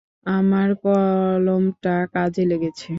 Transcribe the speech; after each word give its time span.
আমার 0.25 0.69
কলমটা 0.83 1.95
কাজে 2.13 2.43
লেগেছে। 2.51 2.89